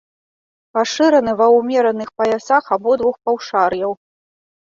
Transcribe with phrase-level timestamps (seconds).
[0.77, 3.93] Пашыраны ва ўмераных паясах абодвух паўшар'яў.